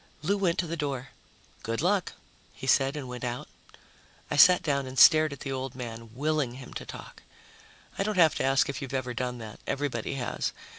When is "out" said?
3.23-3.47